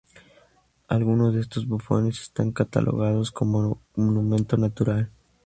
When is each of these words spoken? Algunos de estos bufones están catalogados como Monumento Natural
Algunos 0.87 1.31
de 1.35 1.41
estos 1.41 1.67
bufones 1.67 2.19
están 2.23 2.53
catalogados 2.53 3.29
como 3.29 3.79
Monumento 3.95 4.57
Natural 4.57 5.11